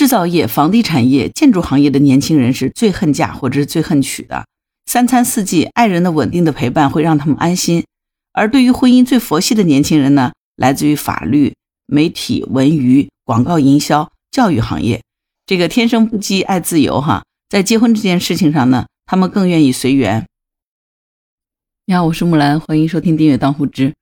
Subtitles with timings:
[0.00, 4.46] 制造业、房地产业、建筑行业的年轻人是最恨嫁或者是最恨娶的。
[4.86, 7.84] 三餐四季，爱人的稳定的陪伴会让他们安心。
[8.32, 15.02] 而对于婚姻最佛系的年轻人呢，来自于法律、媒体、文娱、广告营销、教育行业。
[15.44, 20.26] 这个天生不羁爱自由哈，在结婚这件事情上呢，他们更愿意随缘。
[21.84, 23.92] 你好，我是木兰，欢迎收听订阅当户知。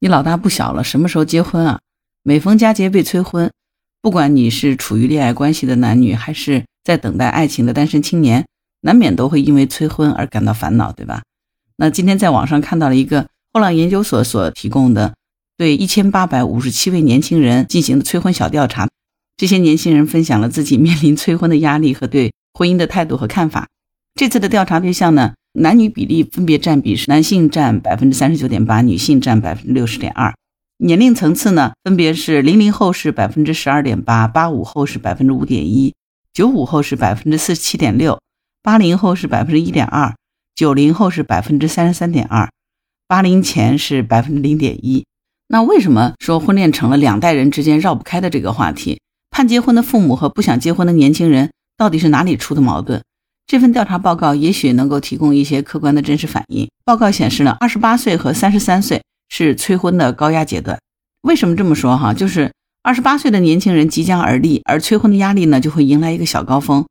[0.00, 1.80] 你老大不小了，什么时候结婚啊？
[2.22, 3.50] 每逢佳节被催婚，
[4.02, 8.44] 不管你是处于恋爱关系的男女，还是在等待爱情的单身青年，
[8.80, 11.22] 难免都会因为催婚而感到烦恼，对吧？
[11.76, 15.14] 那今天在网上看到了一个后浪研究所所提供的
[15.56, 18.88] 对一千八百五十七位年轻人进行的催婚小调查，
[19.36, 23.68] 这些年轻人分享了自己面临催婚的压力和对婚姻的态度和看法。
[24.16, 25.34] 这次的调查对象呢？
[25.54, 30.34] 男女比例分别占比是男性占百分之三十九点八，女性占百分之六十点二。
[30.84, 35.94] 年龄层次呢，分别是零零后是百分之十二点八，八五后是百分之五点一，
[36.32, 38.20] 九五后是百分之四十七点六，
[38.64, 40.12] 八零后是百分之一点二，
[40.56, 42.50] 九零后是百分之三十三点二，
[43.06, 45.06] 八零前是百分之零点一。
[45.46, 49.00] 那为什么说婚恋成了两代人之间绕不开的这个话题？
[49.30, 53.00] 盼结婚的父母和不想结婚的年轻人，到底是哪里出的矛盾？
[53.46, 56.68] 这份调查报告也许能够提供一些客观的真实反应。
[56.84, 59.00] 报告显示呢，二十八岁和三十三岁
[59.32, 60.78] 是催婚的高压阶段。
[61.22, 61.96] 为什么这么说？
[61.96, 62.52] 哈，就是
[62.82, 66.84] 二十八岁的年轻人即将而立，而催婚的压力呢就会迎来一个小高峰。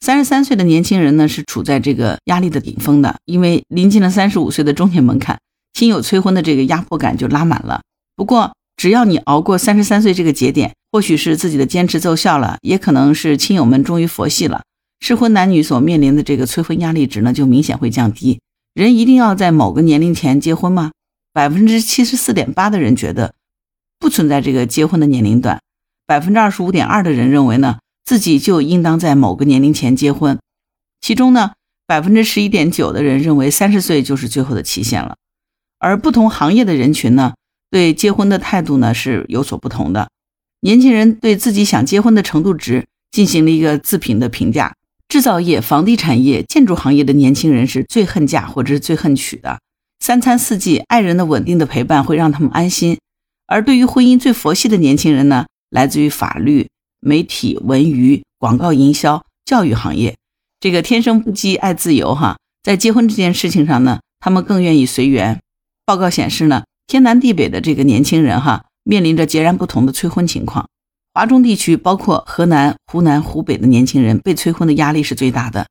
[0.00, 5.38] 三十三岁的年轻人呢是处在这个压力的顶峰的，因为临近了三十五岁的中年门槛，
[5.74, 7.82] 亲友催婚的这个压迫感就拉满了。
[8.16, 14.62] 不过，只要你熬过三十三岁这个节点，或许是自己的坚持奏效了，也可能是亲友们终于佛系了。
[15.00, 18.40] 适婚男女所面临的这个催婚压力值呢，就明显会降低。
[18.72, 20.92] 人一定要在某个年龄前结婚吗？
[21.36, 23.34] 百分之七十四点八的人觉得
[23.98, 25.60] 不存在这个结婚的年龄段，
[26.06, 30.38] 百分之二十五点二的人认为呢，自己就应当在某个年龄前结婚。
[31.02, 31.52] 其中呢，
[31.86, 35.16] 百分之十一点九的人认为三十岁就是最后的期限了。
[35.78, 37.34] 而不同行业的人群呢，
[37.70, 40.08] 对结婚的态度呢是有所不同的。
[40.60, 44.74] 年轻人对自己想结婚的程度值进行了一个自评的评价。
[45.06, 49.58] 制造业、房地产业、建筑行业的年轻人是最恨嫁或者是最恨娶的。
[49.98, 52.98] 三餐四季，爱人的稳定的陪伴会让他们安心。
[53.46, 56.68] 而对于婚姻最佛系的年轻人呢，来自于法律、
[57.00, 60.16] 媒体、文娱、广告营销、教育行业。
[60.60, 65.40] 这个天生不羁爱自由哈，在结婚这件事情上呢，他们更愿意随缘。
[65.84, 70.68] 报告显示呢，天南地北的这个年轻人哈，面临着截然不同的催婚情况。
[71.14, 75.66] 华中地区包括河南、湖南、湖北的年轻人被催婚的压力是最大的，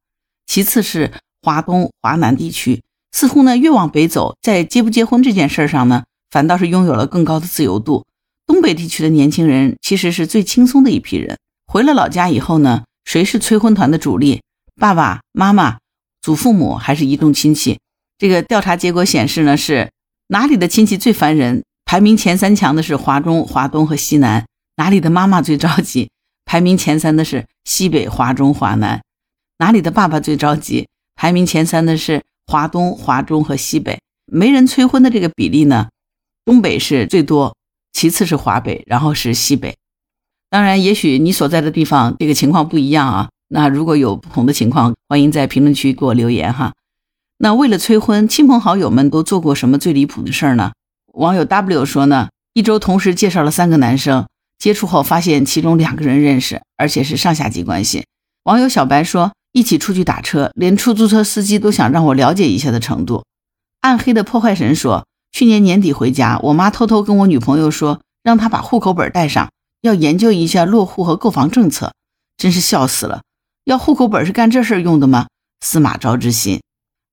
[0.47, 1.12] 其次是
[1.42, 2.81] 华东、华南地区。
[3.15, 8.03] 似乎呢，越往北走，在结不结婚这件事上呢，反倒是拥有了更高的自由度。
[8.45, 11.37] 东北地区的年轻人其实是最轻松的一批人。
[11.65, 14.41] 回了老家以后呢，谁是催婚团的主力？
[14.75, 15.77] 爸爸妈妈、
[16.21, 17.79] 祖父母还是移动亲戚？
[18.17, 19.89] 这个调查结果显示呢，是
[20.27, 21.63] 哪里的亲戚最烦人？
[21.85, 24.45] 排名前三强的是华中、华东和西南。
[24.75, 26.09] 哪里的妈妈最着急？
[26.43, 29.01] 排名前三的是西北、华中、华南。
[29.59, 30.89] 哪里的爸爸最着急？
[31.15, 34.00] 排名前三的是华东、华中和西北。
[34.31, 35.89] 没人催婚的这个比例呢？
[36.45, 37.56] 东北是最多，
[37.94, 39.75] 其次是华北，然后是西北。
[40.50, 43.29] 当然，也许你所在的地方这个情况不一样啊。
[43.47, 46.73] 那如果有不同的情况，欢迎在评论区给我留言哈。
[47.38, 50.72] 那为了催婚，亲朋好友们都做过什么最离谱的事儿呢？
[51.13, 54.25] 网友 W 说呢，一周同时介绍了三个男生。
[54.57, 58.06] 接触后发现其中两个人认识，而且是上下级关系。
[58.45, 63.23] 网友小白说：“一起出去打车，连出租车司机都想让我了解一下的程度。”
[63.79, 69.49] 暗黑的破坏神说：“去年年底回家，我妈偷偷跟我女朋友说，让她把户口本带上，
[69.81, 71.94] 要研究一下落户和购房政策。
[72.38, 73.21] 真是笑死了！
[73.63, 75.27] 要户口本是干这事用的吗？
[75.61, 76.59] 司马昭之心。”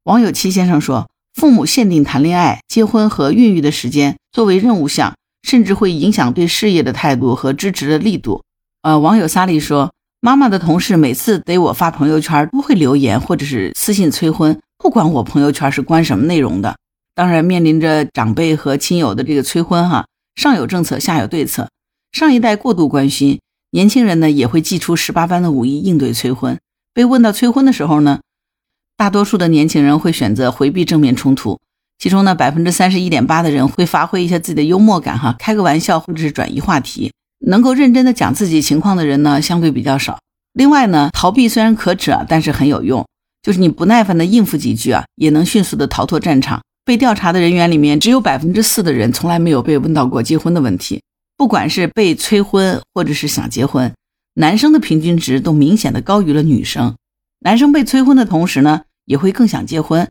[0.05, 1.09] 网友七先生说
[1.39, 8.45] ：“父母限定谈恋爱、结婚和孕育的时间作为任务项。”甚至会影响对事业的态度和支持的力度。
[8.83, 9.93] 呃，网友萨利说，
[10.25, 16.77] 妈妈的同事每次得我发朋友圈，都会留言或者是私信催婚，不管我朋友圈是关什么内容的。
[17.13, 21.69] 当然，面临着长辈和亲友的这个催婚，哈，上有政策，下有对策。
[22.13, 23.41] 上一代过度关心，
[23.73, 26.57] 年轻人呢也会祭出十八般的武艺应对催婚。
[26.95, 28.21] 被问到催婚的时候呢，
[28.97, 31.59] 大多数的年轻人会选择回避正面冲突。
[31.99, 37.11] 其中呢，百分之三十一点八的人会发挥一下自己的幽默感，哈，开个玩笑或者是转移话题。
[37.47, 40.19] 能够认真的讲自己情况的人呢，相对比较少。
[40.53, 43.07] 另外呢，逃避虽然可耻啊，但是很有用。
[43.43, 46.63] 就是你不耐烦的应付几句啊，也能迅速的逃脱战场。
[46.85, 51.01] 被调查的人员里面，只有百分之四的人从来没有被问到过结婚的问题。
[51.37, 53.93] 不管是被催婚或者是想结婚，
[54.35, 56.95] 男生的平均值都明显的高于了女生。
[57.41, 60.09] 男生被催婚的同时呢，也会更想结婚，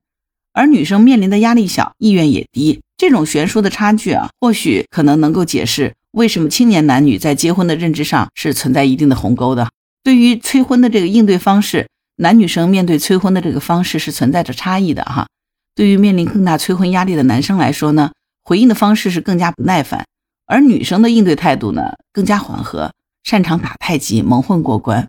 [0.52, 2.82] 而女生面临的压力小，意愿也低。
[2.98, 9.70] 这种悬殊的差距啊，或许可能能够解释为什么青年男女在结婚的认知上是存在一定的鸿沟的。
[10.04, 11.88] 对于催婚的这个应对方式，
[12.18, 15.28] 男女生面对催婚的这个方式是存在着差异的哈。
[15.74, 18.12] 对于面临更大催婚压力的男生来说呢，
[18.44, 20.06] 回应的方式是更加不耐烦，
[20.46, 22.92] 而女生的应对态度呢更加缓和，
[23.24, 25.08] 擅长打太极，蒙混过关。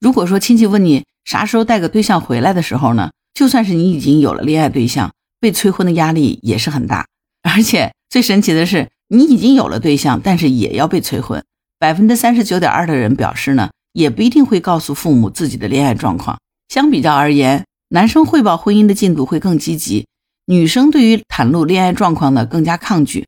[0.00, 7.06] 如果说亲戚问你啥时候带个对象回来的时候呢，就算是你已经有了恋爱对象，被催婚的压力也是很大。
[7.42, 11.44] 而且最神奇的是，你已经有了对象，但是也要被催婚。
[11.78, 16.38] 百分之三十九点二的人表示呢，也不一定会告诉父母自己的恋爱状况。
[16.68, 20.06] 相比较而言，男生汇报婚姻的进度会更积极，
[20.46, 23.26] 女生对于袒露恋爱状况呢更加抗拒。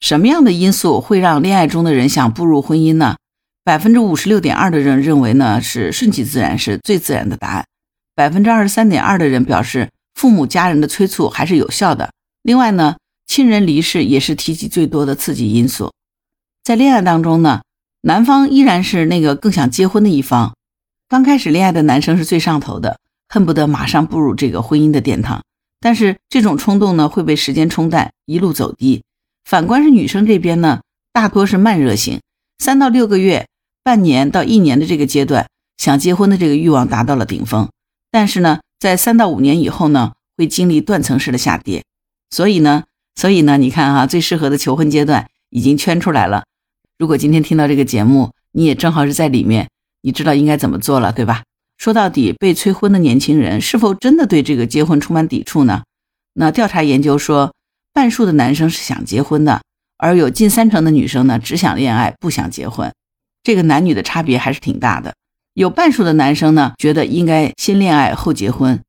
[0.00, 3.16] 什么样的因素会让恋爱中的人想步入婚姻呢？
[3.64, 7.64] 百分之五十六点二的人认为呢是顺其自然是最自然的答案。
[8.14, 12.10] 百分之二十三点二的人表示父母家人的催促还是有效的。
[12.42, 12.96] 另外呢，
[13.26, 15.92] 亲人离世也是提及最多的刺激因素。
[16.62, 17.62] 在恋爱当中呢，
[18.02, 20.54] 男方依然是那个更想结婚的一方。
[21.08, 22.98] 刚开始恋爱的男生是最上头的。
[23.28, 25.42] 恨不得马上步入这个婚姻的殿堂，
[25.80, 29.02] 但是这种冲动呢会被时间冲淡，一路走低。
[29.44, 30.82] 反观是女生这边呢，
[31.12, 32.20] 大多是慢热型，
[32.58, 33.48] 三到六个月、
[33.82, 37.68] 半年到一年的这个阶段，想结婚的这个欲望达到了顶峰。
[38.12, 41.82] 但是呢，在三到五年以后呢，会经历断层式的下跌。
[42.30, 42.84] 所以呢，
[43.16, 46.44] 所以呢，你看哈，最适合的求婚阶段已经圈出来了。
[46.98, 49.68] 如果今天听到这个节目，你也正好是在里面，
[50.02, 51.42] 你知道应该怎么做了，对吧？
[51.78, 55.82] 说到底，被催婚的年轻人是否真的对这个结婚充满抵触呢？
[56.34, 57.52] 那调查研究说，
[57.92, 59.62] 半数的男生是想结婚的，
[59.98, 62.92] 而有近三成的女生呢只想恋爱，不想结婚。
[63.42, 65.14] 这个男女的差别还是挺大的。
[65.54, 68.82] 有半数的男生呢觉得应该先恋爱后结婚，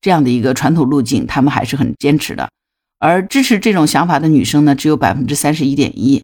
[0.00, 2.48] 这样的一个传统路径，他们还是很坚持的。
[3.02, 6.22] 而支持这种想法的女生呢，只有百分之三十一点一。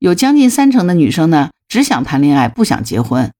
[0.00, 3.30] 有将近三成的女生呢只想谈恋爱，不想结婚。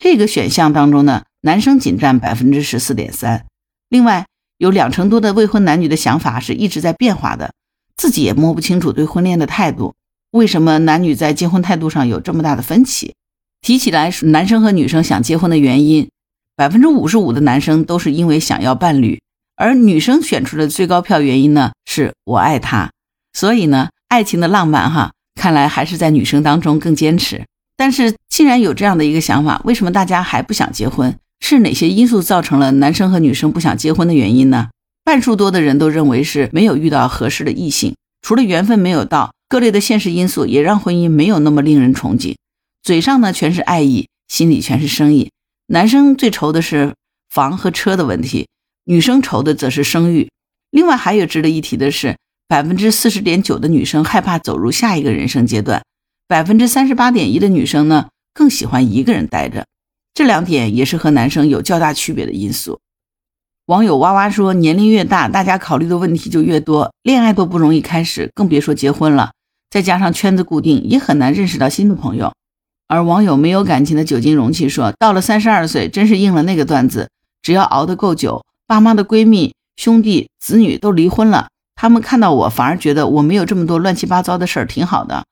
[0.00, 1.22] 这个选项当中呢。
[1.42, 3.46] 男生仅占百分之十四点三，
[3.88, 4.26] 另外
[4.56, 7.52] 有两成多的未婚男女的想法是一直在变化的，
[7.96, 9.94] 自己也摸不清楚对婚恋的态度。
[10.32, 13.14] 为什么男女在结婚态度上有这么大的分歧？
[13.62, 16.10] 提起来，男生和女生想结婚的原因，
[16.56, 19.20] 百分之五十五的男生都是因为想要伴侣，
[19.58, 22.90] 而女生选出的最高票原因呢，是我爱他。
[23.32, 27.44] 所以呢，爱情的浪漫哈，看来还是在女生当中更坚持。
[27.76, 31.16] 但是既然有这样的一个想法，为什么大家还不想结婚？
[31.40, 34.68] 是哪些因素造成了男生和女生不想结婚的原因呢？
[35.04, 42.36] 半数多的人都认为是没有遇到合适的异性，除了缘分没有到，各类的现实因素也让婚姻没有那么令人憧憬。
[42.82, 45.30] 嘴上呢全是爱意，心里全是生意。
[45.66, 46.94] 男生最愁的是
[47.28, 48.48] 房和车的问题，
[48.90, 50.30] 女生愁的则是生育。
[50.70, 52.16] 另外还有值得一提的是，
[52.48, 55.82] 百分之四十点九的女生害怕走入下一个人生阶段，
[56.26, 59.66] 百分之三十八点一的女生呢更喜欢一个人待着。
[60.14, 62.80] 这两点也是和男生有较大区别的因素。
[63.66, 69.32] 网友哇哇说，年龄越大，大家考虑的问题就越多，恋爱都不容易开始，更别说结婚了。
[69.68, 72.32] 再加上圈子固定，也很难认识到新的朋友。
[72.86, 77.10] 而网友没有感情的酒精容器说，到了三十二岁，真是应了那个段子：
[77.42, 85.24] 只要熬得够久，爸妈的闺蜜、兄弟、子女都离婚了，他们看到我反而觉得我没有这么多乱七八糟的事儿，挺好的。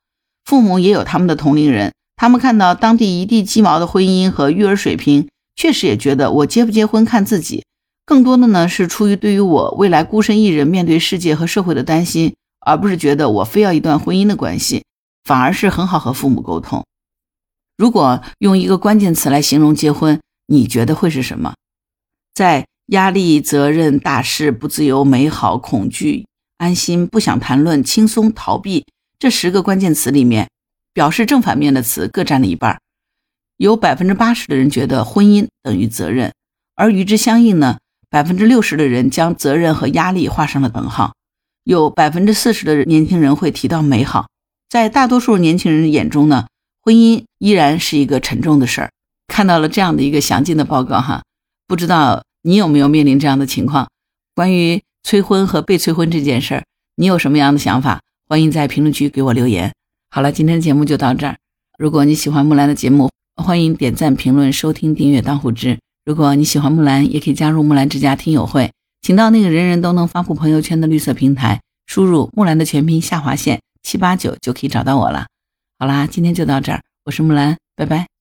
[0.46, 1.92] 父母也有他们的同龄人。
[2.16, 7.62] 他们看到当地一地鸡毛的婚姻和育儿水平，确实也觉得我结不结婚看自己。
[8.06, 14.82] 更多的呢是出于对于我未来孤身一人面对世界和社会的担心，而不是觉得我非要一段婚姻的关系，
[15.24, 16.82] 反而是很好和父母沟通。
[17.76, 21.52] 如果用一个关键词来形容结婚，你觉得会是什么？
[22.32, 26.26] 在压力、责任、大事、不自由、美好、恐惧、
[26.58, 28.84] 安心、不想谈论、轻松、逃避
[29.18, 30.48] 这十个关键词里面。
[30.94, 32.80] 表示正反面的词各占了一半，
[33.58, 36.32] 有百分之八十的人觉得婚姻等于责任，
[36.74, 37.76] 而与之相应呢，
[38.08, 41.12] 百分之六十的人将责任和压力画上了等号，
[41.64, 44.28] 有百分之四十的年轻人会提到美好。
[44.70, 46.46] 在大多数年轻人眼中呢，
[46.80, 48.90] 婚姻依然是一个沉重的事儿。
[49.28, 51.22] 看到了这样的一个详尽的报告哈，
[51.66, 53.88] 不知道你有没有面临这样的情况？
[54.32, 58.00] 关于催婚和被催婚这件事儿，你有什么样的想法？
[58.28, 59.72] 欢迎在评论区给我留言。
[60.10, 61.36] 好了，今天的节目就到这儿。
[61.76, 65.76] 如果你喜欢木兰的节目，欢迎点赞、评论、收听、订阅、当护知。
[66.04, 68.70] 如果你喜欢木兰，也可以加入木兰之家听友会，
[69.02, 75.26] 请到那个人人都能发布朋友圈的绿色平台，输入木兰的全拼下划线七八九就可以找到我了。
[75.80, 78.15] 好啦，今天就到这儿，我是木兰，拜拜。